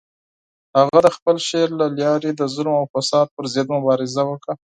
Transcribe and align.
هغه 0.77 0.97
د 1.05 1.07
خپل 1.17 1.35
شعر 1.47 1.69
له 1.81 1.87
لارې 1.99 2.29
د 2.33 2.41
ظلم 2.53 2.73
او 2.79 2.85
فساد 2.93 3.27
پر 3.35 3.45
ضد 3.53 3.67
مبارزه 3.75 4.21
وکړه. 4.27 4.53